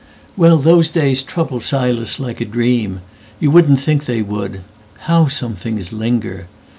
[0.35, 3.01] "Well, those days trouble Silas like a dream.
[3.39, 4.61] You wouldn't think they would.
[5.01, 6.47] How some things linger!